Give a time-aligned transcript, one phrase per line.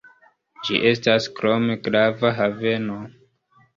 [0.69, 2.97] Ĝi estas krome grava haveno.